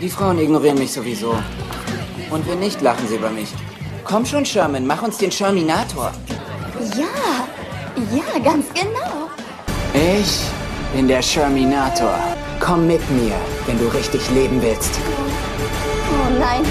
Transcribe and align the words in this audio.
Die 0.00 0.10
Frauen 0.10 0.38
ignorieren 0.38 0.78
mich 0.78 0.92
sowieso. 0.92 1.34
Und 2.30 2.48
wenn 2.48 2.60
nicht, 2.60 2.80
lachen 2.82 3.06
sie 3.08 3.16
über 3.16 3.30
mich. 3.30 3.48
Komm 4.04 4.26
schon, 4.26 4.44
Sherman, 4.44 4.86
mach 4.86 5.02
uns 5.02 5.18
den 5.18 5.30
Sherminator. 5.30 6.12
Ja, 6.96 7.46
ja, 8.12 8.38
ganz 8.42 8.66
genau. 8.74 9.28
Ich 9.94 10.40
bin 10.94 11.08
der 11.08 11.22
Sherminator. 11.22 12.18
Komm 12.60 12.86
mit 12.86 13.08
mir, 13.10 13.34
wenn 13.66 13.78
du 13.78 13.86
richtig 13.86 14.28
leben 14.30 14.60
willst. 14.60 14.98
Oh 16.10 16.38
nein. 16.38 16.64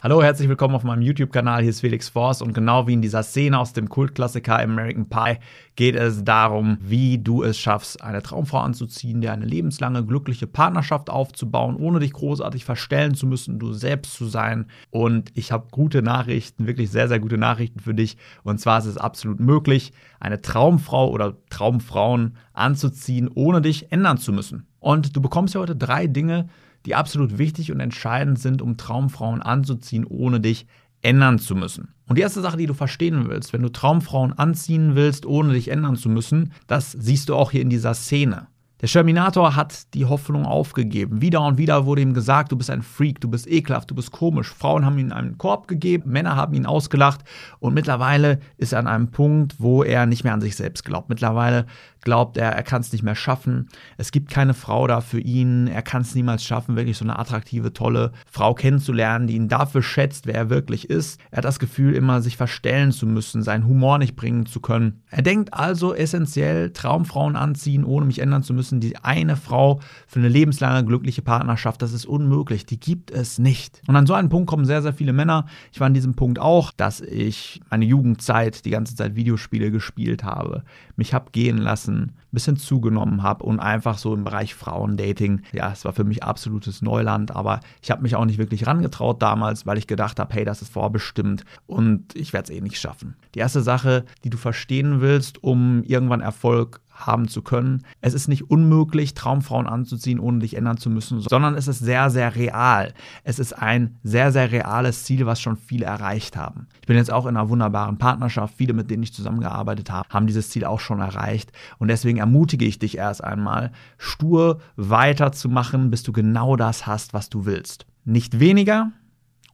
Hallo, 0.00 0.22
herzlich 0.22 0.48
willkommen 0.48 0.76
auf 0.76 0.84
meinem 0.84 1.02
YouTube-Kanal. 1.02 1.62
Hier 1.62 1.70
ist 1.70 1.80
Felix 1.80 2.08
Forst 2.08 2.40
und 2.40 2.52
genau 2.52 2.86
wie 2.86 2.92
in 2.92 3.02
dieser 3.02 3.24
Szene 3.24 3.58
aus 3.58 3.72
dem 3.72 3.88
Kultklassiker 3.88 4.56
American 4.56 5.08
Pie 5.08 5.38
geht 5.74 5.96
es 5.96 6.22
darum, 6.22 6.78
wie 6.80 7.18
du 7.18 7.42
es 7.42 7.58
schaffst, 7.58 8.00
eine 8.00 8.22
Traumfrau 8.22 8.60
anzuziehen, 8.60 9.20
dir 9.20 9.32
eine 9.32 9.44
lebenslange 9.44 10.06
glückliche 10.06 10.46
Partnerschaft 10.46 11.10
aufzubauen, 11.10 11.74
ohne 11.74 11.98
dich 11.98 12.12
großartig 12.12 12.64
verstellen 12.64 13.16
zu 13.16 13.26
müssen, 13.26 13.58
du 13.58 13.72
selbst 13.72 14.14
zu 14.14 14.26
sein. 14.26 14.66
Und 14.90 15.32
ich 15.34 15.50
habe 15.50 15.66
gute 15.72 16.00
Nachrichten, 16.00 16.68
wirklich 16.68 16.92
sehr, 16.92 17.08
sehr 17.08 17.18
gute 17.18 17.36
Nachrichten 17.36 17.80
für 17.80 17.94
dich. 17.94 18.18
Und 18.44 18.60
zwar 18.60 18.78
ist 18.78 18.86
es 18.86 18.98
absolut 18.98 19.40
möglich, 19.40 19.92
eine 20.20 20.40
Traumfrau 20.40 21.10
oder 21.10 21.36
Traumfrauen 21.50 22.36
anzuziehen, 22.52 23.28
ohne 23.34 23.60
dich 23.62 23.90
ändern 23.90 24.18
zu 24.18 24.32
müssen. 24.32 24.67
Und 24.80 25.16
du 25.16 25.20
bekommst 25.20 25.54
ja 25.54 25.60
heute 25.60 25.76
drei 25.76 26.06
Dinge, 26.06 26.48
die 26.86 26.94
absolut 26.94 27.38
wichtig 27.38 27.72
und 27.72 27.80
entscheidend 27.80 28.38
sind, 28.38 28.62
um 28.62 28.76
Traumfrauen 28.76 29.42
anzuziehen, 29.42 30.04
ohne 30.04 30.40
dich 30.40 30.66
ändern 31.02 31.38
zu 31.38 31.54
müssen. 31.54 31.94
Und 32.06 32.16
die 32.16 32.22
erste 32.22 32.40
Sache, 32.40 32.56
die 32.56 32.66
du 32.66 32.74
verstehen 32.74 33.28
willst, 33.28 33.52
wenn 33.52 33.62
du 33.62 33.68
Traumfrauen 33.68 34.32
anziehen 34.32 34.94
willst, 34.94 35.26
ohne 35.26 35.52
dich 35.52 35.68
ändern 35.68 35.96
zu 35.96 36.08
müssen, 36.08 36.52
das 36.66 36.92
siehst 36.92 37.28
du 37.28 37.34
auch 37.34 37.50
hier 37.50 37.62
in 37.62 37.70
dieser 37.70 37.94
Szene. 37.94 38.48
Der 38.80 38.86
Sherminator 38.86 39.56
hat 39.56 39.92
die 39.94 40.04
Hoffnung 40.04 40.46
aufgegeben. 40.46 41.20
Wieder 41.20 41.40
und 41.42 41.58
wieder 41.58 41.84
wurde 41.84 42.02
ihm 42.02 42.14
gesagt, 42.14 42.52
du 42.52 42.56
bist 42.56 42.70
ein 42.70 42.82
Freak, 42.82 43.20
du 43.20 43.28
bist 43.28 43.48
ekelhaft, 43.48 43.90
du 43.90 43.96
bist 43.96 44.12
komisch. 44.12 44.54
Frauen 44.54 44.84
haben 44.84 44.98
ihm 44.98 45.12
einen 45.12 45.36
Korb 45.36 45.66
gegeben, 45.66 46.12
Männer 46.12 46.36
haben 46.36 46.54
ihn 46.54 46.64
ausgelacht 46.64 47.22
und 47.58 47.74
mittlerweile 47.74 48.38
ist 48.56 48.72
er 48.72 48.78
an 48.78 48.86
einem 48.86 49.10
Punkt, 49.10 49.56
wo 49.58 49.82
er 49.82 50.06
nicht 50.06 50.22
mehr 50.22 50.32
an 50.32 50.40
sich 50.40 50.54
selbst 50.54 50.84
glaubt. 50.84 51.08
Mittlerweile 51.08 51.66
glaubt 52.02 52.36
er, 52.36 52.52
er 52.52 52.62
kann 52.62 52.80
es 52.80 52.92
nicht 52.92 53.02
mehr 53.02 53.14
schaffen. 53.14 53.68
Es 53.96 54.12
gibt 54.12 54.30
keine 54.30 54.54
Frau 54.54 54.86
da 54.86 55.00
für 55.00 55.20
ihn. 55.20 55.66
Er 55.66 55.82
kann 55.82 56.02
es 56.02 56.14
niemals 56.14 56.44
schaffen, 56.44 56.76
wirklich 56.76 56.96
so 56.96 57.04
eine 57.04 57.18
attraktive, 57.18 57.72
tolle 57.72 58.12
Frau 58.30 58.54
kennenzulernen, 58.54 59.26
die 59.26 59.34
ihn 59.34 59.48
dafür 59.48 59.82
schätzt, 59.82 60.26
wer 60.26 60.34
er 60.34 60.50
wirklich 60.50 60.88
ist. 60.88 61.20
Er 61.30 61.38
hat 61.38 61.44
das 61.44 61.58
Gefühl, 61.58 61.94
immer 61.94 62.22
sich 62.22 62.36
verstellen 62.36 62.92
zu 62.92 63.06
müssen, 63.06 63.42
seinen 63.42 63.66
Humor 63.66 63.98
nicht 63.98 64.16
bringen 64.16 64.46
zu 64.46 64.60
können. 64.60 65.02
Er 65.10 65.22
denkt 65.22 65.52
also 65.52 65.94
essentiell, 65.94 66.72
Traumfrauen 66.72 67.36
anziehen, 67.36 67.84
ohne 67.84 68.06
mich 68.06 68.20
ändern 68.20 68.42
zu 68.42 68.54
müssen. 68.54 68.67
Die 68.70 68.96
eine 68.96 69.36
Frau 69.36 69.80
für 70.06 70.18
eine 70.18 70.28
lebenslange 70.28 70.84
glückliche 70.84 71.22
Partnerschaft, 71.22 71.82
das 71.82 71.92
ist 71.92 72.06
unmöglich. 72.06 72.66
Die 72.66 72.78
gibt 72.78 73.10
es 73.10 73.38
nicht. 73.38 73.82
Und 73.86 73.96
an 73.96 74.06
so 74.06 74.14
einen 74.14 74.28
Punkt 74.28 74.48
kommen 74.48 74.64
sehr, 74.64 74.82
sehr 74.82 74.92
viele 74.92 75.12
Männer. 75.12 75.46
Ich 75.72 75.80
war 75.80 75.86
an 75.86 75.94
diesem 75.94 76.14
Punkt 76.14 76.38
auch, 76.38 76.70
dass 76.72 77.00
ich 77.00 77.60
meine 77.70 77.84
Jugendzeit 77.84 78.64
die 78.64 78.70
ganze 78.70 78.94
Zeit 78.94 79.16
Videospiele 79.16 79.70
gespielt 79.70 80.24
habe, 80.24 80.62
mich 80.96 81.14
hab 81.14 81.32
gehen 81.32 81.58
lassen 81.58 82.12
bisschen 82.38 82.56
zugenommen 82.56 83.24
habe 83.24 83.44
und 83.44 83.58
einfach 83.58 83.98
so 83.98 84.14
im 84.14 84.22
Bereich 84.22 84.54
Frauendating, 84.54 85.42
ja, 85.52 85.72
es 85.72 85.84
war 85.84 85.92
für 85.92 86.04
mich 86.04 86.22
absolutes 86.22 86.82
Neuland, 86.82 87.34
aber 87.34 87.58
ich 87.82 87.90
habe 87.90 88.02
mich 88.02 88.14
auch 88.14 88.24
nicht 88.24 88.38
wirklich 88.38 88.68
rangetraut 88.68 89.20
damals, 89.20 89.66
weil 89.66 89.76
ich 89.76 89.88
gedacht 89.88 90.20
habe, 90.20 90.32
hey, 90.32 90.44
das 90.44 90.62
ist 90.62 90.72
vorbestimmt 90.72 91.44
und 91.66 92.14
ich 92.14 92.32
werde 92.32 92.52
es 92.52 92.56
eh 92.56 92.60
nicht 92.60 92.78
schaffen. 92.78 93.16
Die 93.34 93.40
erste 93.40 93.60
Sache, 93.60 94.04
die 94.22 94.30
du 94.30 94.36
verstehen 94.36 95.00
willst, 95.00 95.42
um 95.42 95.82
irgendwann 95.82 96.20
Erfolg 96.20 96.80
haben 97.06 97.28
zu 97.28 97.42
können. 97.42 97.84
Es 98.00 98.14
ist 98.14 98.28
nicht 98.28 98.50
unmöglich, 98.50 99.14
Traumfrauen 99.14 99.66
anzuziehen, 99.66 100.18
ohne 100.18 100.40
dich 100.40 100.56
ändern 100.56 100.78
zu 100.78 100.90
müssen, 100.90 101.20
sondern 101.20 101.54
es 101.54 101.68
ist 101.68 101.78
sehr, 101.78 102.10
sehr 102.10 102.34
real. 102.34 102.92
Es 103.24 103.38
ist 103.38 103.52
ein 103.52 103.96
sehr, 104.02 104.32
sehr 104.32 104.50
reales 104.50 105.04
Ziel, 105.04 105.26
was 105.26 105.40
schon 105.40 105.56
viele 105.56 105.86
erreicht 105.86 106.36
haben. 106.36 106.66
Ich 106.80 106.86
bin 106.86 106.96
jetzt 106.96 107.12
auch 107.12 107.26
in 107.26 107.36
einer 107.36 107.48
wunderbaren 107.48 107.98
Partnerschaft. 107.98 108.54
Viele, 108.56 108.72
mit 108.72 108.90
denen 108.90 109.02
ich 109.02 109.14
zusammengearbeitet 109.14 109.90
habe, 109.90 110.08
haben 110.08 110.26
dieses 110.26 110.50
Ziel 110.50 110.64
auch 110.64 110.80
schon 110.80 111.00
erreicht. 111.00 111.52
Und 111.78 111.88
deswegen 111.88 112.20
ermutige 112.28 112.66
ich 112.66 112.78
dich 112.78 112.98
erst 112.98 113.24
einmal, 113.24 113.72
stur 113.96 114.60
weiterzumachen, 114.76 115.90
bis 115.90 116.02
du 116.02 116.12
genau 116.12 116.56
das 116.56 116.86
hast, 116.86 117.14
was 117.14 117.30
du 117.30 117.46
willst. 117.46 117.86
Nicht 118.04 118.38
weniger, 118.38 118.92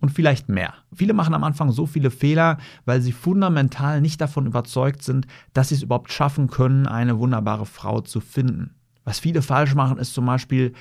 und 0.01 0.11
vielleicht 0.11 0.51
mehr. 0.51 0.75
Viele 0.95 1.15
machen 1.15 1.33
am 1.33 1.45
Anfang 1.45 1.73
so 1.73 1.87
viele 1.87 2.11
Fehler, 2.11 2.59
weil 2.85 3.01
sie 3.01 3.13
fundamental 3.13 4.03
nicht 4.03 4.21
davon 4.21 4.45
überzeugt 4.45 5.03
sind, 5.03 5.27
dass 5.55 5.71
sie 5.71 5.77
es 5.77 5.83
überhaupt 5.83 6.13
schaffen 6.13 6.49
können, 6.49 6.87
eine 6.87 7.19
wunderbare 7.19 7.65
Frau 7.65 8.03
zu 8.03 8.21
finden. 8.21 8.75
Was 9.05 9.19
viele 9.19 9.41
falsch 9.41 9.75
machen, 9.75 9.97
ist 9.97 10.13
zum 10.13 10.27
Beispiel, 10.27 10.75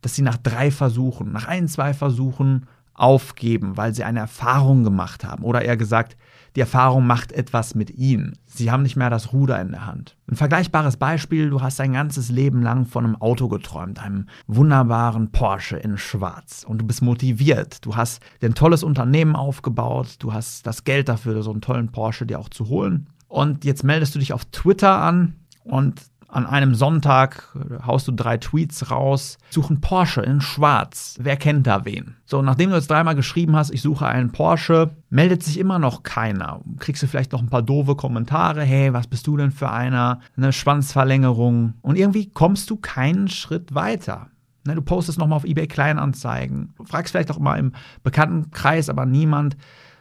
dass 0.00 0.14
sie 0.14 0.22
nach 0.22 0.38
drei 0.38 0.70
Versuchen, 0.70 1.30
nach 1.30 1.46
ein, 1.46 1.68
zwei 1.68 1.92
Versuchen 1.92 2.66
aufgeben, 2.94 3.76
weil 3.76 3.94
sie 3.94 4.04
eine 4.04 4.20
Erfahrung 4.20 4.84
gemacht 4.84 5.24
haben. 5.24 5.44
Oder 5.44 5.62
eher 5.62 5.76
gesagt, 5.76 6.16
die 6.56 6.60
Erfahrung 6.60 7.06
macht 7.06 7.32
etwas 7.32 7.74
mit 7.74 7.90
ihnen. 7.90 8.38
Sie 8.46 8.70
haben 8.70 8.84
nicht 8.84 8.94
mehr 8.94 9.10
das 9.10 9.32
Ruder 9.32 9.60
in 9.60 9.72
der 9.72 9.86
Hand. 9.86 10.16
Ein 10.30 10.36
vergleichbares 10.36 10.96
Beispiel, 10.96 11.50
du 11.50 11.60
hast 11.60 11.80
dein 11.80 11.94
ganzes 11.94 12.30
Leben 12.30 12.62
lang 12.62 12.86
von 12.86 13.04
einem 13.04 13.16
Auto 13.16 13.48
geträumt, 13.48 14.00
einem 14.00 14.26
wunderbaren 14.46 15.32
Porsche 15.32 15.76
in 15.76 15.98
Schwarz. 15.98 16.64
Und 16.66 16.78
du 16.78 16.86
bist 16.86 17.02
motiviert. 17.02 17.84
Du 17.84 17.96
hast 17.96 18.22
ein 18.40 18.54
tolles 18.54 18.84
Unternehmen 18.84 19.34
aufgebaut. 19.34 20.16
Du 20.20 20.32
hast 20.32 20.64
das 20.64 20.84
Geld 20.84 21.08
dafür, 21.08 21.42
so 21.42 21.50
einen 21.50 21.60
tollen 21.60 21.90
Porsche 21.90 22.24
dir 22.24 22.38
auch 22.38 22.48
zu 22.48 22.68
holen. 22.68 23.08
Und 23.26 23.64
jetzt 23.64 23.82
meldest 23.82 24.14
du 24.14 24.20
dich 24.20 24.32
auf 24.32 24.44
Twitter 24.44 25.00
an 25.00 25.34
und 25.64 26.02
an 26.34 26.46
einem 26.46 26.74
Sonntag 26.74 27.54
haust 27.86 28.08
du 28.08 28.12
drei 28.12 28.38
Tweets 28.38 28.90
raus, 28.90 29.38
suchen 29.50 29.80
Porsche 29.80 30.20
in 30.20 30.40
Schwarz. 30.40 31.16
Wer 31.20 31.36
kennt 31.36 31.66
da 31.66 31.84
wen? 31.84 32.16
So, 32.24 32.42
nachdem 32.42 32.70
du 32.70 32.76
jetzt 32.76 32.90
dreimal 32.90 33.14
geschrieben 33.14 33.54
hast, 33.54 33.70
ich 33.70 33.82
suche 33.82 34.06
einen 34.06 34.32
Porsche, 34.32 34.90
meldet 35.10 35.42
sich 35.42 35.58
immer 35.58 35.78
noch 35.78 36.02
keiner. 36.02 36.60
Kriegst 36.78 37.02
du 37.02 37.06
vielleicht 37.06 37.32
noch 37.32 37.40
ein 37.40 37.50
paar 37.50 37.62
doofe 37.62 37.94
Kommentare, 37.94 38.62
hey, 38.62 38.92
was 38.92 39.06
bist 39.06 39.26
du 39.26 39.36
denn 39.36 39.52
für 39.52 39.70
einer? 39.70 40.20
Eine 40.36 40.52
Schwanzverlängerung. 40.52 41.74
Und 41.82 41.96
irgendwie 41.96 42.30
kommst 42.30 42.68
du 42.70 42.76
keinen 42.76 43.28
Schritt 43.28 43.74
weiter. 43.74 44.28
Ne, 44.66 44.74
du 44.74 44.82
postest 44.82 45.18
nochmal 45.18 45.36
auf 45.36 45.44
eBay 45.44 45.66
Kleinanzeigen, 45.66 46.74
fragst 46.84 47.12
vielleicht 47.12 47.30
auch 47.30 47.38
mal 47.38 47.58
im 47.58 47.72
Bekanntenkreis, 48.02 48.88
aber 48.88 49.04
niemand 49.06 49.56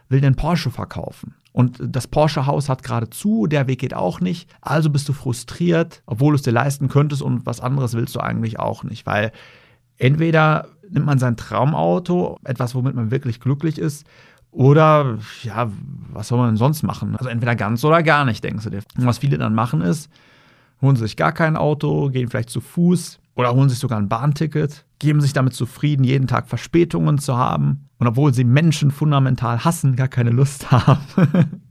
will 0.10 0.22
den 0.22 0.36
Porsche 0.36 0.72
verkaufen. 0.72 1.36
Und 1.54 1.78
das 1.82 2.08
Porsche-Haus 2.08 2.68
hat 2.68 2.84
gerade 2.84 3.10
zu, 3.10 3.46
der 3.48 3.68
Weg 3.68 3.80
geht 3.80 3.94
auch 3.94 4.20
nicht. 4.20 4.50
Also 4.60 4.90
bist 4.90 5.08
du 5.08 5.14
frustriert, 5.14 6.02
obwohl 6.08 6.34
du 6.34 6.36
es 6.36 6.42
dir 6.42 6.52
leisten 6.52 6.90
könntest 6.90 7.22
und 7.22 7.46
was 7.46 7.62
anderes 7.62 7.94
willst 7.94 8.16
du 8.16 8.20
eigentlich 8.20 8.60
auch 8.60 8.84
nicht. 8.84 9.06
Weil 9.06 9.32
entweder 9.98 10.68
nimmt 10.90 11.06
man 11.06 11.20
sein 11.20 11.38
Traumauto, 11.38 12.40
etwas, 12.44 12.74
womit 12.74 12.96
man 12.96 13.12
wirklich 13.12 13.40
glücklich 13.40 13.78
ist, 13.78 14.06
oder 14.52 15.18
ja, 15.42 15.72
was 16.12 16.28
soll 16.28 16.38
man 16.38 16.50
denn 16.50 16.58
sonst 16.58 16.84
machen? 16.84 17.16
Also 17.16 17.30
entweder 17.30 17.56
ganz 17.56 17.84
oder 17.84 18.04
gar 18.04 18.24
nicht, 18.26 18.44
denkst 18.44 18.64
du 18.64 18.70
dir. 18.70 18.84
Und 18.98 19.06
was 19.06 19.18
viele 19.20 19.38
dann 19.38 19.56
machen 19.56 19.82
ist, 19.82 20.10
holen 20.82 20.96
sich 20.96 21.18
gar 21.18 21.32
kein 21.32 21.58
Auto, 21.58 22.10
gehen 22.10 22.30
vielleicht 22.30 22.52
zu 22.52 22.62
Fuß 22.62 23.20
oder 23.36 23.54
holen 23.56 23.70
sich 23.70 23.80
sogar 23.80 23.98
ein 23.98 24.10
Bahnticket, 24.10 24.86
geben 25.04 25.20
sich 25.20 25.34
damit 25.34 25.54
zufrieden, 25.54 26.06
jeden 26.06 26.28
Tag 26.28 26.48
Verspätungen 26.48 27.18
zu 27.18 27.38
haben. 27.38 27.90
Und 28.00 28.08
obwohl 28.08 28.34
sie 28.34 28.46
Menschen 28.46 28.90
fundamental 28.90 29.66
hassen, 29.66 29.98
gar 29.98 30.08
keine 30.08 30.30
Lust 30.30 30.72
haben. 30.72 31.62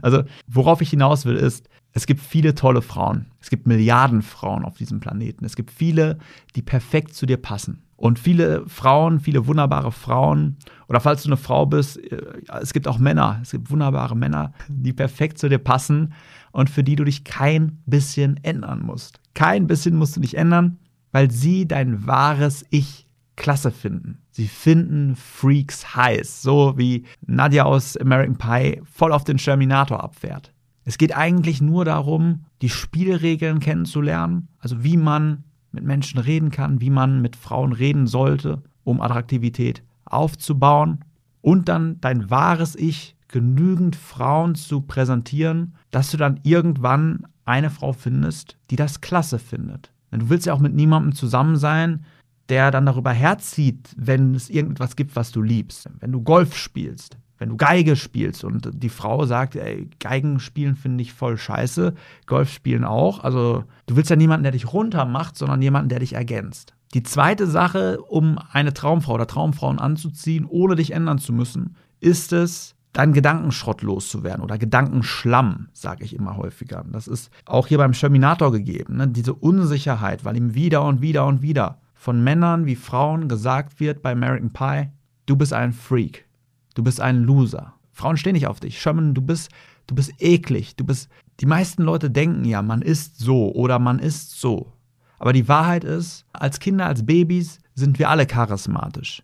also, 0.00 0.22
worauf 0.46 0.80
ich 0.80 0.88
hinaus 0.88 1.26
will, 1.26 1.36
ist, 1.36 1.68
es 1.92 2.06
gibt 2.06 2.22
viele 2.22 2.54
tolle 2.54 2.80
Frauen. 2.80 3.26
Es 3.38 3.50
gibt 3.50 3.66
Milliarden 3.66 4.22
Frauen 4.22 4.64
auf 4.64 4.78
diesem 4.78 4.98
Planeten. 4.98 5.44
Es 5.44 5.56
gibt 5.56 5.70
viele, 5.70 6.18
die 6.56 6.62
perfekt 6.62 7.14
zu 7.14 7.26
dir 7.26 7.36
passen. 7.36 7.82
Und 7.96 8.18
viele 8.18 8.66
Frauen, 8.66 9.20
viele 9.20 9.46
wunderbare 9.46 9.92
Frauen, 9.92 10.56
oder 10.88 11.00
falls 11.00 11.22
du 11.22 11.28
eine 11.28 11.36
Frau 11.36 11.66
bist, 11.66 11.98
äh, 11.98 12.22
es 12.62 12.72
gibt 12.72 12.88
auch 12.88 12.98
Männer, 12.98 13.40
es 13.42 13.50
gibt 13.50 13.70
wunderbare 13.70 14.16
Männer, 14.16 14.54
die 14.68 14.94
perfekt 14.94 15.36
zu 15.36 15.50
dir 15.50 15.58
passen 15.58 16.14
und 16.50 16.70
für 16.70 16.82
die 16.82 16.96
du 16.96 17.04
dich 17.04 17.24
kein 17.24 17.82
bisschen 17.84 18.40
ändern 18.42 18.80
musst. 18.80 19.20
Kein 19.34 19.66
bisschen 19.66 19.96
musst 19.96 20.16
du 20.16 20.20
dich 20.20 20.38
ändern 20.38 20.78
weil 21.12 21.30
sie 21.30 21.66
dein 21.66 22.06
wahres 22.06 22.64
Ich 22.70 23.06
klasse 23.36 23.70
finden. 23.70 24.18
Sie 24.30 24.48
finden 24.48 25.16
Freaks 25.16 25.96
heiß, 25.96 26.42
so 26.42 26.74
wie 26.76 27.04
Nadja 27.26 27.64
aus 27.64 27.96
American 27.96 28.36
Pie 28.36 28.82
voll 28.84 29.12
auf 29.12 29.24
den 29.24 29.38
Terminator 29.38 30.02
abfährt. 30.02 30.52
Es 30.84 30.98
geht 30.98 31.16
eigentlich 31.16 31.60
nur 31.60 31.84
darum, 31.84 32.44
die 32.62 32.68
Spielregeln 32.68 33.60
kennenzulernen, 33.60 34.48
also 34.58 34.82
wie 34.84 34.96
man 34.96 35.44
mit 35.72 35.84
Menschen 35.84 36.18
reden 36.18 36.50
kann, 36.50 36.80
wie 36.80 36.90
man 36.90 37.22
mit 37.22 37.36
Frauen 37.36 37.72
reden 37.72 38.06
sollte, 38.06 38.62
um 38.84 39.00
Attraktivität 39.00 39.82
aufzubauen 40.04 41.04
und 41.40 41.68
dann 41.68 42.00
dein 42.00 42.30
wahres 42.30 42.76
Ich 42.76 43.16
genügend 43.28 43.96
Frauen 43.96 44.54
zu 44.54 44.80
präsentieren, 44.80 45.74
dass 45.90 46.10
du 46.10 46.16
dann 46.16 46.40
irgendwann 46.42 47.26
eine 47.44 47.70
Frau 47.70 47.92
findest, 47.92 48.56
die 48.70 48.76
das 48.76 49.00
klasse 49.00 49.38
findet. 49.38 49.92
Du 50.10 50.28
willst 50.28 50.46
ja 50.46 50.54
auch 50.54 50.58
mit 50.60 50.74
niemandem 50.74 51.14
zusammen 51.14 51.56
sein, 51.56 52.04
der 52.48 52.70
dann 52.70 52.86
darüber 52.86 53.12
herzieht, 53.12 53.90
wenn 53.96 54.34
es 54.34 54.50
irgendetwas 54.50 54.96
gibt, 54.96 55.14
was 55.14 55.30
du 55.30 55.40
liebst. 55.40 55.88
Wenn 56.00 56.10
du 56.10 56.20
Golf 56.20 56.56
spielst, 56.56 57.16
wenn 57.38 57.48
du 57.48 57.56
Geige 57.56 57.96
spielst 57.96 58.44
und 58.44 58.70
die 58.74 58.88
Frau 58.88 59.24
sagt, 59.24 59.56
ey, 59.56 59.88
Geigen 60.00 60.40
spielen 60.40 60.76
finde 60.76 61.02
ich 61.02 61.12
voll 61.12 61.38
scheiße, 61.38 61.94
Golf 62.26 62.52
spielen 62.52 62.84
auch. 62.84 63.24
Also 63.24 63.64
du 63.86 63.96
willst 63.96 64.10
ja 64.10 64.16
niemanden, 64.16 64.42
der 64.42 64.52
dich 64.52 64.72
runter 64.72 65.06
macht, 65.06 65.36
sondern 65.36 65.62
jemanden, 65.62 65.88
der 65.88 66.00
dich 66.00 66.14
ergänzt. 66.14 66.74
Die 66.92 67.04
zweite 67.04 67.46
Sache, 67.46 68.00
um 68.02 68.38
eine 68.50 68.74
Traumfrau 68.74 69.14
oder 69.14 69.28
Traumfrauen 69.28 69.78
anzuziehen, 69.78 70.44
ohne 70.44 70.74
dich 70.74 70.90
ändern 70.90 71.18
zu 71.18 71.32
müssen, 71.32 71.76
ist 72.00 72.32
es, 72.32 72.74
deinen 72.92 73.12
Gedankenschrott 73.12 73.82
loszuwerden 73.82 74.42
oder 74.42 74.58
Gedankenschlamm, 74.58 75.68
sage 75.72 76.04
ich 76.04 76.14
immer 76.14 76.36
häufiger. 76.36 76.84
Das 76.90 77.06
ist 77.06 77.30
auch 77.46 77.66
hier 77.66 77.78
beim 77.78 77.94
Sherminator 77.94 78.50
gegeben, 78.52 78.96
ne? 78.96 79.08
diese 79.08 79.34
Unsicherheit, 79.34 80.24
weil 80.24 80.36
ihm 80.36 80.54
wieder 80.54 80.82
und 80.84 81.00
wieder 81.00 81.26
und 81.26 81.42
wieder 81.42 81.78
von 81.94 82.24
Männern 82.24 82.64
wie 82.64 82.76
Frauen 82.76 83.28
gesagt 83.28 83.78
wird 83.78 84.00
bei 84.00 84.12
American 84.12 84.54
Pie, 84.54 84.88
du 85.26 85.36
bist 85.36 85.52
ein 85.52 85.72
Freak, 85.72 86.26
du 86.74 86.82
bist 86.82 87.00
ein 87.00 87.24
Loser. 87.24 87.74
Frauen 87.92 88.16
stehen 88.16 88.32
nicht 88.32 88.46
auf 88.46 88.58
dich. 88.58 88.80
Sherman, 88.80 89.12
du 89.12 89.20
bist, 89.20 89.50
du 89.86 89.94
bist 89.94 90.14
eklig, 90.18 90.76
du 90.76 90.84
bist. 90.84 91.10
Die 91.40 91.46
meisten 91.46 91.82
Leute 91.82 92.10
denken 92.10 92.46
ja, 92.46 92.62
man 92.62 92.80
ist 92.80 93.18
so 93.18 93.52
oder 93.52 93.78
man 93.78 93.98
ist 93.98 94.40
so. 94.40 94.72
Aber 95.18 95.34
die 95.34 95.46
Wahrheit 95.48 95.84
ist, 95.84 96.24
als 96.32 96.58
Kinder, 96.58 96.86
als 96.86 97.04
Babys 97.04 97.58
sind 97.74 97.98
wir 97.98 98.08
alle 98.08 98.24
charismatisch. 98.24 99.22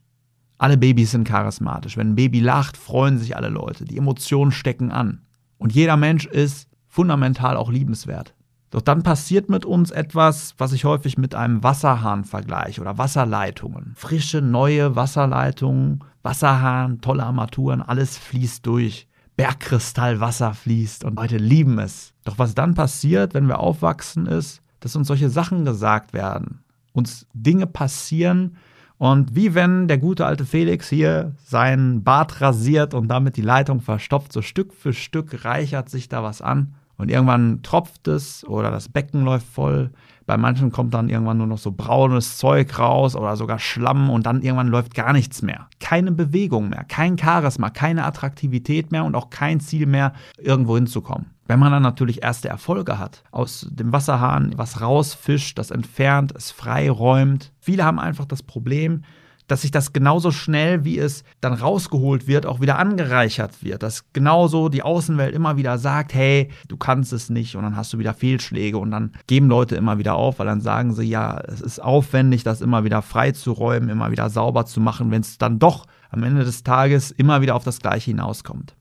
Alle 0.58 0.78
Babys 0.78 1.10
sind 1.10 1.28
charismatisch. 1.28 1.96
Wenn 1.96 2.10
ein 2.10 2.14
Baby 2.14 2.40
lacht, 2.40 2.76
freuen 2.76 3.18
sich 3.18 3.36
alle 3.36 3.48
Leute. 3.48 3.84
Die 3.84 3.98
Emotionen 3.98 4.52
stecken 4.52 4.90
an. 4.90 5.22
Und 5.58 5.74
jeder 5.74 5.96
Mensch 5.96 6.26
ist 6.26 6.68
fundamental 6.86 7.56
auch 7.56 7.70
liebenswert. 7.70 8.34
Doch 8.70 8.80
dann 8.80 9.02
passiert 9.02 9.48
mit 9.48 9.64
uns 9.64 9.90
etwas, 9.90 10.54
was 10.58 10.72
ich 10.72 10.84
häufig 10.84 11.18
mit 11.18 11.34
einem 11.34 11.62
Wasserhahn 11.62 12.24
vergleiche 12.24 12.80
oder 12.80 12.98
Wasserleitungen. 12.98 13.92
Frische, 13.96 14.40
neue 14.40 14.96
Wasserleitungen, 14.96 16.02
Wasserhahn, 16.22 17.00
tolle 17.00 17.24
Armaturen, 17.24 17.82
alles 17.82 18.18
fließt 18.18 18.66
durch. 18.66 19.06
Bergkristallwasser 19.36 20.54
fließt 20.54 21.04
und 21.04 21.16
Leute 21.16 21.36
lieben 21.36 21.78
es. 21.78 22.14
Doch 22.24 22.38
was 22.38 22.54
dann 22.54 22.74
passiert, 22.74 23.34
wenn 23.34 23.48
wir 23.48 23.60
aufwachsen, 23.60 24.26
ist, 24.26 24.62
dass 24.80 24.96
uns 24.96 25.08
solche 25.08 25.28
Sachen 25.28 25.64
gesagt 25.64 26.14
werden. 26.14 26.64
Uns 26.92 27.26
Dinge 27.34 27.66
passieren 27.66 28.56
und 28.98 29.34
wie 29.34 29.54
wenn 29.54 29.88
der 29.88 29.98
gute 29.98 30.24
alte 30.24 30.46
Felix 30.46 30.88
hier 30.88 31.32
seinen 31.44 32.02
Bart 32.02 32.40
rasiert 32.40 32.94
und 32.94 33.08
damit 33.08 33.36
die 33.36 33.42
Leitung 33.42 33.80
verstopft, 33.80 34.32
so 34.32 34.40
Stück 34.40 34.72
für 34.72 34.94
Stück 34.94 35.44
reichert 35.44 35.90
sich 35.90 36.08
da 36.08 36.22
was 36.22 36.40
an 36.40 36.74
und 36.96 37.10
irgendwann 37.10 37.62
tropft 37.62 38.08
es 38.08 38.44
oder 38.46 38.70
das 38.70 38.88
Becken 38.88 39.22
läuft 39.24 39.46
voll. 39.46 39.90
Bei 40.24 40.36
manchen 40.36 40.72
kommt 40.72 40.94
dann 40.94 41.08
irgendwann 41.08 41.38
nur 41.38 41.46
noch 41.46 41.58
so 41.58 41.72
braunes 41.72 42.38
Zeug 42.38 42.78
raus 42.78 43.14
oder 43.14 43.36
sogar 43.36 43.58
Schlamm 43.58 44.10
und 44.10 44.26
dann 44.26 44.42
irgendwann 44.42 44.68
läuft 44.68 44.94
gar 44.94 45.12
nichts 45.12 45.42
mehr. 45.42 45.68
Keine 45.86 46.10
Bewegung 46.10 46.68
mehr, 46.70 46.82
kein 46.82 47.16
Charisma, 47.16 47.70
keine 47.70 48.06
Attraktivität 48.06 48.90
mehr 48.90 49.04
und 49.04 49.14
auch 49.14 49.30
kein 49.30 49.60
Ziel 49.60 49.86
mehr, 49.86 50.14
irgendwo 50.36 50.74
hinzukommen. 50.74 51.30
Wenn 51.46 51.60
man 51.60 51.70
dann 51.70 51.84
natürlich 51.84 52.24
erste 52.24 52.48
Erfolge 52.48 52.98
hat, 52.98 53.22
aus 53.30 53.68
dem 53.70 53.92
Wasserhahn 53.92 54.50
was 54.56 54.80
rausfischt, 54.80 55.56
das 55.58 55.70
entfernt, 55.70 56.34
es 56.36 56.50
freiräumt. 56.50 57.52
Viele 57.60 57.84
haben 57.84 58.00
einfach 58.00 58.24
das 58.24 58.42
Problem, 58.42 59.04
dass 59.46 59.62
sich 59.62 59.70
das 59.70 59.92
genauso 59.92 60.30
schnell, 60.30 60.84
wie 60.84 60.98
es 60.98 61.24
dann 61.40 61.52
rausgeholt 61.52 62.26
wird, 62.26 62.46
auch 62.46 62.60
wieder 62.60 62.78
angereichert 62.78 63.62
wird. 63.62 63.82
Dass 63.82 64.04
genauso 64.12 64.68
die 64.68 64.82
Außenwelt 64.82 65.34
immer 65.34 65.56
wieder 65.56 65.78
sagt, 65.78 66.14
hey, 66.14 66.50
du 66.68 66.76
kannst 66.76 67.12
es 67.12 67.30
nicht 67.30 67.56
und 67.56 67.62
dann 67.62 67.76
hast 67.76 67.92
du 67.92 67.98
wieder 67.98 68.14
Fehlschläge 68.14 68.78
und 68.78 68.90
dann 68.90 69.12
geben 69.26 69.48
Leute 69.48 69.76
immer 69.76 69.98
wieder 69.98 70.16
auf, 70.16 70.38
weil 70.38 70.46
dann 70.46 70.60
sagen 70.60 70.92
sie, 70.92 71.04
ja, 71.04 71.40
es 71.46 71.60
ist 71.60 71.82
aufwendig, 71.82 72.42
das 72.42 72.60
immer 72.60 72.84
wieder 72.84 73.02
freizuräumen, 73.02 73.88
immer 73.88 74.10
wieder 74.10 74.30
sauber 74.30 74.66
zu 74.66 74.80
machen, 74.80 75.10
wenn 75.10 75.22
es 75.22 75.38
dann 75.38 75.58
doch 75.58 75.86
am 76.10 76.22
Ende 76.22 76.44
des 76.44 76.62
Tages 76.62 77.10
immer 77.10 77.40
wieder 77.40 77.54
auf 77.54 77.64
das 77.64 77.80
Gleiche 77.80 78.10
hinauskommt. 78.10 78.74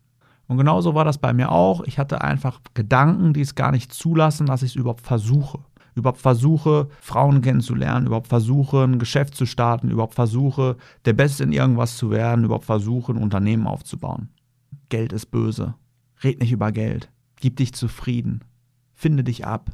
Und 0.48 0.58
genauso 0.58 0.94
war 0.94 1.06
das 1.06 1.18
bei 1.18 1.34
mir 1.34 1.52
auch. 1.52 1.84
Ich 1.86 1.98
hatte 1.98 2.22
einfach 2.22 2.60
Gedanken, 2.76 3.34
die 3.34 3.42
es 3.42 3.56
gar 3.56 3.72
nicht 3.72 3.94
zulassen, 3.94 4.46
dass 4.46 4.62
ich 4.62 4.72
es 4.72 4.76
überhaupt 4.76 5.02
versuche 5.02 5.60
überhaupt 5.96 6.22
versuche, 6.22 6.90
Frauen 7.02 7.42
kennenzulernen, 7.42 8.08
überhaupt 8.08 8.28
versuche, 8.28 8.84
ein 8.84 9.00
Geschäft 9.00 9.36
zu 9.36 9.46
starten, 9.46 9.90
überhaupt 9.90 10.14
versuche, 10.14 10.78
der 11.06 11.14
Beste 11.14 11.44
in 11.44 11.54
irgendwas 11.54 11.98
zu 11.98 12.12
werden, 12.12 12.46
überhaupt 12.46 12.66
versuche, 12.66 13.14
ein 13.14 13.18
Unternehmen 13.18 13.66
aufzubauen. 13.66 14.30
Geld 14.90 15.14
ist 15.14 15.28
böse. 15.28 15.76
Red 16.24 16.40
nicht 16.40 16.52
über 16.52 16.72
Geld. 16.72 17.10
Gib 17.38 17.58
dich 17.58 17.74
zufrieden. 17.74 18.44
Finde 18.94 19.24
dich 19.24 19.46
ab. 19.46 19.72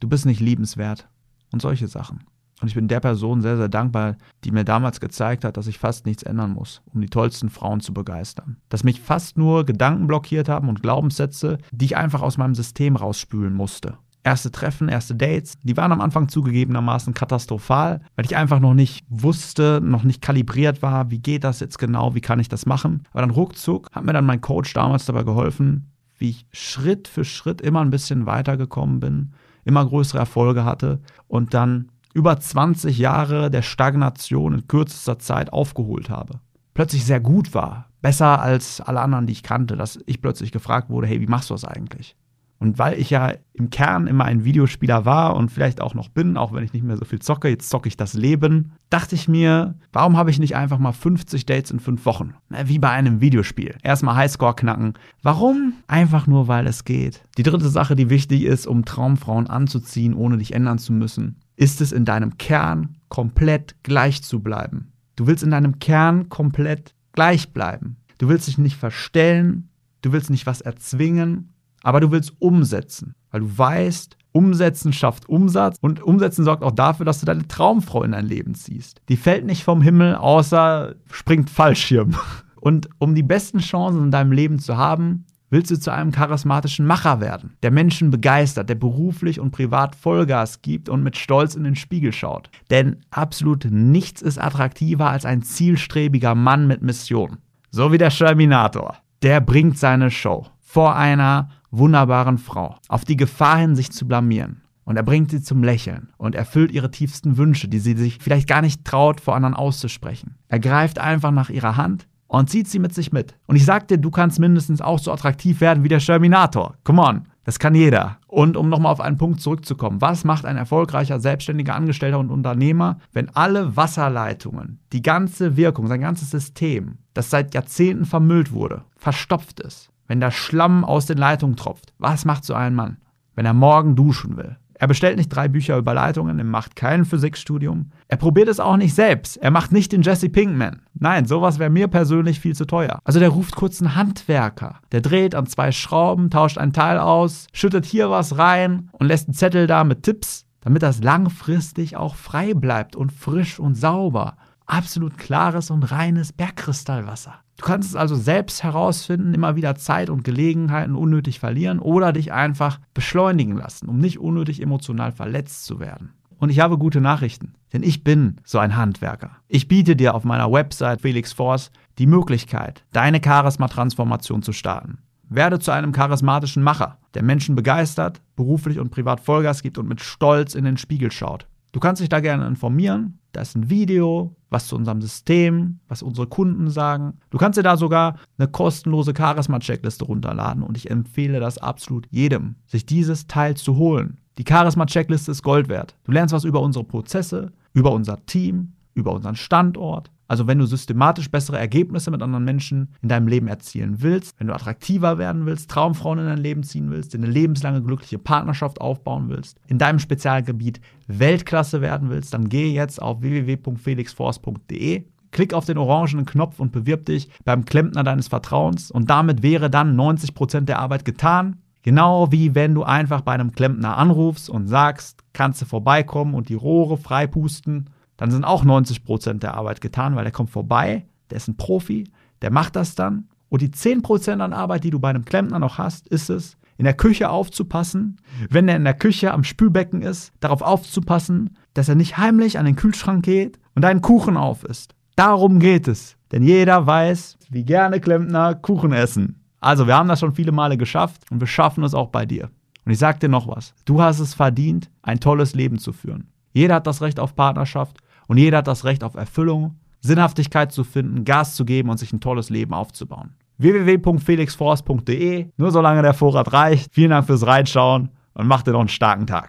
Du 0.00 0.08
bist 0.08 0.26
nicht 0.26 0.40
liebenswert. 0.40 1.08
Und 1.52 1.62
solche 1.62 1.88
Sachen. 1.88 2.20
Und 2.60 2.68
ich 2.68 2.74
bin 2.74 2.88
der 2.88 3.00
Person 3.00 3.40
sehr, 3.40 3.56
sehr 3.56 3.68
dankbar, 3.68 4.16
die 4.44 4.50
mir 4.50 4.64
damals 4.64 5.00
gezeigt 5.00 5.44
hat, 5.44 5.56
dass 5.56 5.66
ich 5.66 5.78
fast 5.78 6.04
nichts 6.04 6.22
ändern 6.22 6.52
muss, 6.52 6.82
um 6.92 7.00
die 7.00 7.08
tollsten 7.08 7.48
Frauen 7.48 7.80
zu 7.80 7.94
begeistern. 7.94 8.58
Dass 8.68 8.84
mich 8.84 9.00
fast 9.00 9.38
nur 9.38 9.64
Gedanken 9.64 10.06
blockiert 10.06 10.48
haben 10.48 10.68
und 10.68 10.82
Glaubenssätze, 10.82 11.58
die 11.72 11.86
ich 11.86 11.96
einfach 11.96 12.22
aus 12.22 12.36
meinem 12.36 12.54
System 12.54 12.96
rausspülen 12.96 13.54
musste 13.54 13.96
erste 14.22 14.50
Treffen, 14.50 14.88
erste 14.88 15.14
Dates, 15.14 15.54
die 15.62 15.76
waren 15.76 15.92
am 15.92 16.00
Anfang 16.00 16.28
zugegebenermaßen 16.28 17.14
katastrophal, 17.14 18.00
weil 18.16 18.24
ich 18.24 18.36
einfach 18.36 18.60
noch 18.60 18.74
nicht 18.74 19.04
wusste, 19.08 19.80
noch 19.82 20.02
nicht 20.02 20.22
kalibriert 20.22 20.82
war, 20.82 21.10
wie 21.10 21.18
geht 21.18 21.44
das 21.44 21.60
jetzt 21.60 21.78
genau, 21.78 22.14
wie 22.14 22.20
kann 22.20 22.40
ich 22.40 22.48
das 22.48 22.66
machen. 22.66 23.04
Aber 23.12 23.22
dann 23.22 23.30
ruckzuck 23.30 23.88
hat 23.92 24.04
mir 24.04 24.12
dann 24.12 24.26
mein 24.26 24.40
Coach 24.40 24.72
damals 24.72 25.06
dabei 25.06 25.22
geholfen, 25.22 25.90
wie 26.18 26.30
ich 26.30 26.46
Schritt 26.52 27.08
für 27.08 27.24
Schritt 27.24 27.60
immer 27.60 27.80
ein 27.80 27.90
bisschen 27.90 28.26
weitergekommen 28.26 29.00
bin, 29.00 29.32
immer 29.64 29.84
größere 29.84 30.18
Erfolge 30.18 30.64
hatte 30.64 31.00
und 31.28 31.54
dann 31.54 31.90
über 32.12 32.38
20 32.38 32.98
Jahre 32.98 33.50
der 33.50 33.62
Stagnation 33.62 34.54
in 34.54 34.68
kürzester 34.68 35.18
Zeit 35.18 35.52
aufgeholt 35.52 36.10
habe. 36.10 36.40
Plötzlich 36.74 37.04
sehr 37.04 37.20
gut 37.20 37.54
war, 37.54 37.88
besser 38.02 38.40
als 38.40 38.80
alle 38.80 39.00
anderen, 39.00 39.26
die 39.26 39.32
ich 39.32 39.42
kannte, 39.42 39.76
dass 39.76 39.98
ich 40.06 40.20
plötzlich 40.20 40.52
gefragt 40.52 40.90
wurde, 40.90 41.06
hey, 41.06 41.20
wie 41.20 41.26
machst 41.26 41.50
du 41.50 41.54
das 41.54 41.64
eigentlich? 41.64 42.16
Und 42.60 42.78
weil 42.78 43.00
ich 43.00 43.08
ja 43.08 43.32
im 43.54 43.70
Kern 43.70 44.06
immer 44.06 44.26
ein 44.26 44.44
Videospieler 44.44 45.06
war 45.06 45.34
und 45.34 45.50
vielleicht 45.50 45.80
auch 45.80 45.94
noch 45.94 46.10
bin, 46.10 46.36
auch 46.36 46.52
wenn 46.52 46.62
ich 46.62 46.74
nicht 46.74 46.84
mehr 46.84 46.98
so 46.98 47.06
viel 47.06 47.18
zocke, 47.18 47.48
jetzt 47.48 47.70
zocke 47.70 47.88
ich 47.88 47.96
das 47.96 48.12
Leben, 48.12 48.72
dachte 48.90 49.14
ich 49.14 49.28
mir, 49.28 49.76
warum 49.94 50.18
habe 50.18 50.30
ich 50.30 50.38
nicht 50.38 50.56
einfach 50.56 50.78
mal 50.78 50.92
50 50.92 51.46
Dates 51.46 51.70
in 51.70 51.80
fünf 51.80 52.04
Wochen? 52.04 52.34
Wie 52.66 52.78
bei 52.78 52.90
einem 52.90 53.22
Videospiel. 53.22 53.76
Erstmal 53.82 54.14
Highscore 54.14 54.54
knacken. 54.54 54.92
Warum? 55.22 55.72
Einfach 55.86 56.26
nur, 56.26 56.48
weil 56.48 56.66
es 56.66 56.84
geht. 56.84 57.22
Die 57.38 57.42
dritte 57.42 57.70
Sache, 57.70 57.96
die 57.96 58.10
wichtig 58.10 58.44
ist, 58.44 58.66
um 58.66 58.84
Traumfrauen 58.84 59.46
anzuziehen, 59.46 60.12
ohne 60.12 60.36
dich 60.36 60.52
ändern 60.52 60.78
zu 60.78 60.92
müssen, 60.92 61.36
ist 61.56 61.80
es 61.80 61.92
in 61.92 62.04
deinem 62.04 62.36
Kern 62.36 62.96
komplett 63.08 63.74
gleich 63.82 64.22
zu 64.22 64.40
bleiben. 64.40 64.92
Du 65.16 65.26
willst 65.26 65.42
in 65.42 65.50
deinem 65.50 65.78
Kern 65.78 66.28
komplett 66.28 66.94
gleich 67.12 67.54
bleiben. 67.54 67.96
Du 68.18 68.28
willst 68.28 68.48
dich 68.48 68.58
nicht 68.58 68.76
verstellen, 68.76 69.70
du 70.02 70.12
willst 70.12 70.28
nicht 70.28 70.46
was 70.46 70.60
erzwingen, 70.60 71.49
aber 71.82 72.00
du 72.00 72.10
willst 72.10 72.34
umsetzen, 72.38 73.14
weil 73.30 73.40
du 73.40 73.58
weißt, 73.58 74.16
Umsetzen 74.32 74.92
schafft 74.92 75.28
Umsatz 75.28 75.76
und 75.80 76.02
Umsetzen 76.02 76.44
sorgt 76.44 76.62
auch 76.62 76.70
dafür, 76.72 77.04
dass 77.04 77.20
du 77.20 77.26
deine 77.26 77.48
Traumfrau 77.48 78.02
in 78.04 78.12
dein 78.12 78.26
Leben 78.26 78.54
ziehst. 78.54 79.00
Die 79.08 79.16
fällt 79.16 79.44
nicht 79.44 79.64
vom 79.64 79.82
Himmel, 79.82 80.14
außer 80.14 80.94
springt 81.10 81.50
Fallschirm. 81.50 82.14
Und 82.60 82.90
um 82.98 83.14
die 83.14 83.22
besten 83.22 83.60
Chancen 83.60 84.04
in 84.04 84.10
deinem 84.10 84.32
Leben 84.32 84.58
zu 84.58 84.76
haben, 84.76 85.24
willst 85.48 85.70
du 85.70 85.80
zu 85.80 85.90
einem 85.90 86.12
charismatischen 86.12 86.86
Macher 86.86 87.20
werden, 87.20 87.56
der 87.62 87.70
Menschen 87.70 88.10
begeistert, 88.10 88.68
der 88.68 88.74
beruflich 88.76 89.40
und 89.40 89.50
privat 89.50 89.96
Vollgas 89.96 90.62
gibt 90.62 90.88
und 90.88 91.02
mit 91.02 91.16
Stolz 91.16 91.54
in 91.54 91.64
den 91.64 91.74
Spiegel 91.74 92.12
schaut. 92.12 92.50
Denn 92.70 92.98
absolut 93.10 93.66
nichts 93.70 94.22
ist 94.22 94.38
attraktiver 94.38 95.08
als 95.08 95.24
ein 95.24 95.42
zielstrebiger 95.42 96.34
Mann 96.34 96.66
mit 96.66 96.82
Mission. 96.82 97.38
So 97.70 97.92
wie 97.92 97.98
der 97.98 98.10
Terminator. 98.10 98.96
Der 99.22 99.40
bringt 99.40 99.78
seine 99.78 100.10
Show 100.10 100.46
vor 100.58 100.96
einer 100.96 101.50
wunderbaren 101.70 102.38
Frau, 102.38 102.76
auf 102.88 103.04
die 103.04 103.16
Gefahr 103.16 103.58
hin, 103.58 103.76
sich 103.76 103.90
zu 103.90 104.06
blamieren. 104.06 104.62
Und 104.84 104.96
er 104.96 105.02
bringt 105.02 105.30
sie 105.30 105.40
zum 105.40 105.62
Lächeln 105.62 106.08
und 106.16 106.34
erfüllt 106.34 106.72
ihre 106.72 106.90
tiefsten 106.90 107.36
Wünsche, 107.36 107.68
die 107.68 107.78
sie 107.78 107.94
sich 107.94 108.18
vielleicht 108.20 108.48
gar 108.48 108.62
nicht 108.62 108.84
traut, 108.84 109.20
vor 109.20 109.36
anderen 109.36 109.54
auszusprechen. 109.54 110.36
Er 110.48 110.58
greift 110.58 110.98
einfach 110.98 111.30
nach 111.30 111.50
ihrer 111.50 111.76
Hand 111.76 112.08
und 112.26 112.50
zieht 112.50 112.68
sie 112.68 112.78
mit 112.78 112.94
sich 112.94 113.12
mit. 113.12 113.34
Und 113.46 113.56
ich 113.56 113.64
sag 113.64 113.88
dir, 113.88 113.98
du 113.98 114.10
kannst 114.10 114.40
mindestens 114.40 114.80
auch 114.80 114.98
so 114.98 115.12
attraktiv 115.12 115.60
werden 115.60 115.84
wie 115.84 115.88
der 115.88 116.00
Terminator. 116.00 116.74
Come 116.84 117.02
on. 117.02 117.22
Das 117.44 117.58
kann 117.58 117.74
jeder. 117.74 118.18
Und 118.26 118.56
um 118.56 118.68
nochmal 118.68 118.92
auf 118.92 119.00
einen 119.00 119.16
Punkt 119.16 119.40
zurückzukommen, 119.40 120.00
was 120.00 120.24
macht 120.24 120.44
ein 120.44 120.56
erfolgreicher 120.56 121.18
selbstständiger 121.18 121.74
Angestellter 121.74 122.18
und 122.18 122.30
Unternehmer, 122.30 122.98
wenn 123.12 123.34
alle 123.34 123.76
Wasserleitungen, 123.76 124.78
die 124.92 125.02
ganze 125.02 125.56
Wirkung, 125.56 125.86
sein 125.88 126.02
ganzes 126.02 126.30
System, 126.30 126.98
das 127.14 127.30
seit 127.30 127.54
Jahrzehnten 127.54 128.04
vermüllt 128.04 128.52
wurde, 128.52 128.84
verstopft 128.96 129.58
ist? 129.60 129.89
Wenn 130.10 130.18
der 130.18 130.32
Schlamm 130.32 130.84
aus 130.84 131.06
den 131.06 131.18
Leitungen 131.18 131.54
tropft. 131.54 131.92
Was 131.98 132.24
macht 132.24 132.44
so 132.44 132.52
ein 132.52 132.74
Mann, 132.74 132.96
wenn 133.36 133.46
er 133.46 133.54
morgen 133.54 133.94
duschen 133.94 134.36
will? 134.36 134.56
Er 134.74 134.88
bestellt 134.88 135.16
nicht 135.16 135.28
drei 135.28 135.46
Bücher 135.46 135.76
über 135.78 135.94
Leitungen, 135.94 136.36
er 136.36 136.44
macht 136.44 136.74
kein 136.74 137.04
Physikstudium. 137.04 137.92
Er 138.08 138.16
probiert 138.16 138.48
es 138.48 138.58
auch 138.58 138.76
nicht 138.76 138.92
selbst. 138.92 139.36
Er 139.36 139.52
macht 139.52 139.70
nicht 139.70 139.92
den 139.92 140.02
Jesse 140.02 140.28
Pinkman. 140.28 140.82
Nein, 140.94 141.26
sowas 141.26 141.60
wäre 141.60 141.70
mir 141.70 141.86
persönlich 141.86 142.40
viel 142.40 142.56
zu 142.56 142.64
teuer. 142.64 142.98
Also 143.04 143.20
der 143.20 143.28
ruft 143.28 143.54
kurz 143.54 143.80
einen 143.80 143.94
Handwerker. 143.94 144.80
Der 144.90 145.00
dreht 145.00 145.36
an 145.36 145.46
zwei 145.46 145.70
Schrauben, 145.70 146.28
tauscht 146.28 146.58
ein 146.58 146.72
Teil 146.72 146.98
aus, 146.98 147.46
schüttet 147.52 147.86
hier 147.86 148.10
was 148.10 148.36
rein 148.36 148.88
und 148.90 149.06
lässt 149.06 149.28
einen 149.28 149.34
Zettel 149.34 149.68
da 149.68 149.84
mit 149.84 150.02
Tipps, 150.02 150.44
damit 150.60 150.82
das 150.82 151.04
langfristig 151.04 151.96
auch 151.96 152.16
frei 152.16 152.52
bleibt 152.52 152.96
und 152.96 153.12
frisch 153.12 153.60
und 153.60 153.76
sauber. 153.76 154.36
absolut 154.66 155.18
klares 155.18 155.70
und 155.70 155.82
reines 155.90 156.32
Bergkristallwasser. 156.32 157.34
Du 157.60 157.66
kannst 157.66 157.90
es 157.90 157.94
also 157.94 158.16
selbst 158.16 158.62
herausfinden, 158.62 159.34
immer 159.34 159.54
wieder 159.54 159.74
Zeit 159.74 160.08
und 160.08 160.24
Gelegenheiten 160.24 160.94
unnötig 160.94 161.40
verlieren 161.40 161.78
oder 161.78 162.14
dich 162.14 162.32
einfach 162.32 162.80
beschleunigen 162.94 163.54
lassen, 163.54 163.86
um 163.86 163.98
nicht 163.98 164.18
unnötig 164.18 164.62
emotional 164.62 165.12
verletzt 165.12 165.66
zu 165.66 165.78
werden. 165.78 166.14
Und 166.38 166.48
ich 166.48 166.60
habe 166.60 166.78
gute 166.78 167.02
Nachrichten, 167.02 167.52
denn 167.74 167.82
ich 167.82 168.02
bin 168.02 168.36
so 168.44 168.58
ein 168.58 168.76
Handwerker. 168.76 169.32
Ich 169.46 169.68
biete 169.68 169.94
dir 169.94 170.14
auf 170.14 170.24
meiner 170.24 170.50
Website 170.50 171.02
Felix 171.02 171.34
Force 171.34 171.70
die 171.98 172.06
Möglichkeit, 172.06 172.82
deine 172.92 173.20
Charisma-Transformation 173.22 174.40
zu 174.40 174.54
starten. 174.54 174.96
Werde 175.28 175.58
zu 175.58 175.70
einem 175.70 175.92
charismatischen 175.92 176.62
Macher, 176.62 176.96
der 177.12 177.22
Menschen 177.22 177.56
begeistert, 177.56 178.22
beruflich 178.36 178.78
und 178.78 178.88
privat 178.88 179.20
Vollgas 179.20 179.60
gibt 179.60 179.76
und 179.76 179.86
mit 179.86 180.00
Stolz 180.00 180.54
in 180.54 180.64
den 180.64 180.78
Spiegel 180.78 181.12
schaut. 181.12 181.46
Du 181.72 181.78
kannst 181.78 182.00
dich 182.00 182.08
da 182.08 182.20
gerne 182.20 182.46
informieren. 182.46 183.18
Da 183.32 183.42
ist 183.42 183.54
ein 183.54 183.68
Video, 183.68 184.34
was 184.50 184.66
zu 184.66 184.76
unserem 184.76 185.00
System, 185.00 185.78
was 185.88 186.02
unsere 186.02 186.26
Kunden 186.26 186.68
sagen. 186.68 187.18
Du 187.30 187.38
kannst 187.38 187.58
dir 187.58 187.62
da 187.62 187.76
sogar 187.76 188.16
eine 188.36 188.48
kostenlose 188.48 189.14
Charisma-Checkliste 189.16 190.04
runterladen 190.04 190.62
und 190.62 190.76
ich 190.76 190.90
empfehle 190.90 191.40
das 191.40 191.58
absolut 191.58 192.06
jedem, 192.10 192.56
sich 192.66 192.84
dieses 192.84 193.26
Teil 193.26 193.56
zu 193.56 193.76
holen. 193.76 194.18
Die 194.38 194.44
Charisma-Checkliste 194.46 195.30
ist 195.30 195.42
Gold 195.42 195.68
wert. 195.68 195.96
Du 196.04 196.12
lernst 196.12 196.34
was 196.34 196.44
über 196.44 196.60
unsere 196.60 196.84
Prozesse, 196.84 197.52
über 197.72 197.92
unser 197.92 198.24
Team, 198.26 198.72
über 198.94 199.12
unseren 199.12 199.36
Standort, 199.36 200.10
also 200.30 200.46
wenn 200.46 200.60
du 200.60 200.66
systematisch 200.66 201.28
bessere 201.28 201.58
Ergebnisse 201.58 202.12
mit 202.12 202.22
anderen 202.22 202.44
Menschen 202.44 202.94
in 203.02 203.08
deinem 203.08 203.26
Leben 203.26 203.48
erzielen 203.48 204.00
willst, 204.00 204.38
wenn 204.38 204.46
du 204.46 204.54
attraktiver 204.54 205.18
werden 205.18 205.44
willst, 205.44 205.68
Traumfrauen 205.68 206.20
in 206.20 206.26
dein 206.26 206.38
Leben 206.38 206.62
ziehen 206.62 206.88
willst, 206.92 207.16
eine 207.16 207.26
lebenslange 207.26 207.82
glückliche 207.82 208.20
Partnerschaft 208.20 208.80
aufbauen 208.80 209.28
willst, 209.28 209.58
in 209.66 209.78
deinem 209.78 209.98
Spezialgebiet 209.98 210.80
Weltklasse 211.08 211.80
werden 211.80 212.10
willst, 212.10 212.32
dann 212.32 212.48
gehe 212.48 212.72
jetzt 212.72 213.02
auf 213.02 213.22
www.felixforce.de 213.22 215.04
Klick 215.32 215.52
auf 215.52 215.64
den 215.64 215.78
orangenen 215.78 216.26
Knopf 216.26 216.60
und 216.60 216.70
bewirb 216.70 217.06
dich 217.06 217.28
beim 217.44 217.64
Klempner 217.64 218.04
deines 218.04 218.28
Vertrauens 218.28 218.92
und 218.92 219.10
damit 219.10 219.42
wäre 219.42 219.68
dann 219.68 219.98
90% 219.98 220.60
der 220.60 220.78
Arbeit 220.78 221.04
getan. 221.04 221.56
Genau 221.82 222.30
wie 222.30 222.54
wenn 222.54 222.74
du 222.74 222.84
einfach 222.84 223.22
bei 223.22 223.32
einem 223.32 223.50
Klempner 223.50 223.96
anrufst 223.96 224.48
und 224.48 224.68
sagst, 224.68 225.24
kannst 225.32 225.60
du 225.60 225.66
vorbeikommen 225.66 226.34
und 226.34 226.48
die 226.50 226.54
Rohre 226.54 226.98
freipusten 226.98 227.90
dann 228.20 228.30
sind 228.30 228.44
auch 228.44 228.64
90 228.64 229.02
Prozent 229.02 229.42
der 229.42 229.54
Arbeit 229.54 229.80
getan, 229.80 230.14
weil 230.14 230.24
der 230.24 230.32
kommt 230.32 230.50
vorbei, 230.50 231.06
der 231.30 231.38
ist 231.38 231.48
ein 231.48 231.56
Profi, 231.56 232.04
der 232.42 232.52
macht 232.52 232.76
das 232.76 232.94
dann. 232.94 233.28
Und 233.48 233.62
die 233.62 233.70
10 233.70 234.02
Prozent 234.02 234.42
an 234.42 234.52
Arbeit, 234.52 234.84
die 234.84 234.90
du 234.90 235.00
bei 235.00 235.08
einem 235.08 235.24
Klempner 235.24 235.58
noch 235.58 235.78
hast, 235.78 236.06
ist 236.06 236.28
es, 236.28 236.58
in 236.76 236.84
der 236.84 236.92
Küche 236.92 237.30
aufzupassen, 237.30 238.18
wenn 238.50 238.68
er 238.68 238.76
in 238.76 238.84
der 238.84 238.92
Küche 238.92 239.32
am 239.32 239.42
Spülbecken 239.42 240.02
ist, 240.02 240.34
darauf 240.40 240.60
aufzupassen, 240.60 241.56
dass 241.72 241.88
er 241.88 241.94
nicht 241.94 242.18
heimlich 242.18 242.58
an 242.58 242.66
den 242.66 242.76
Kühlschrank 242.76 243.24
geht 243.24 243.58
und 243.74 243.82
deinen 243.82 244.02
Kuchen 244.02 244.36
auf 244.36 244.64
isst. 244.64 244.94
Darum 245.16 245.58
geht 245.58 245.88
es. 245.88 246.18
Denn 246.30 246.42
jeder 246.42 246.86
weiß, 246.86 247.38
wie 247.48 247.64
gerne 247.64 248.00
Klempner 248.00 248.54
Kuchen 248.54 248.92
essen. 248.92 249.42
Also, 249.60 249.86
wir 249.86 249.96
haben 249.96 250.08
das 250.10 250.20
schon 250.20 250.34
viele 250.34 250.52
Male 250.52 250.76
geschafft 250.76 251.22
und 251.30 251.40
wir 251.40 251.46
schaffen 251.46 251.84
es 251.84 251.94
auch 251.94 252.08
bei 252.08 252.26
dir. 252.26 252.50
Und 252.84 252.92
ich 252.92 252.98
sag 252.98 253.18
dir 253.20 253.30
noch 253.30 253.48
was. 253.48 253.72
Du 253.86 254.02
hast 254.02 254.20
es 254.20 254.34
verdient, 254.34 254.90
ein 255.00 255.20
tolles 255.20 255.54
Leben 255.54 255.78
zu 255.78 255.94
führen. 255.94 256.28
Jeder 256.52 256.74
hat 256.74 256.86
das 256.86 257.00
Recht 257.00 257.18
auf 257.18 257.34
Partnerschaft 257.34 257.98
und 258.30 258.36
jeder 258.38 258.58
hat 258.58 258.68
das 258.68 258.84
Recht 258.84 259.02
auf 259.02 259.16
Erfüllung, 259.16 259.80
Sinnhaftigkeit 260.02 260.70
zu 260.70 260.84
finden, 260.84 261.24
Gas 261.24 261.56
zu 261.56 261.64
geben 261.64 261.90
und 261.90 261.98
sich 261.98 262.12
ein 262.12 262.20
tolles 262.20 262.48
Leben 262.48 262.72
aufzubauen. 262.72 263.34
www.felixforce.de. 263.58 265.48
Nur 265.56 265.72
solange 265.72 266.02
der 266.02 266.14
Vorrat 266.14 266.52
reicht. 266.52 266.94
Vielen 266.94 267.10
Dank 267.10 267.26
fürs 267.26 267.44
Reinschauen 267.44 268.10
und 268.34 268.46
macht 268.46 268.68
dir 268.68 268.70
noch 268.70 268.78
einen 268.78 268.88
starken 268.88 269.26
Tag. 269.26 269.48